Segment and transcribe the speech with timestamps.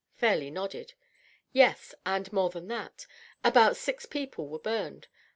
[0.15, 0.95] Fairleigh nodded.
[1.53, 1.93] "Yes.
[2.07, 3.05] And more than that.
[3.43, 5.07] About six people were burned.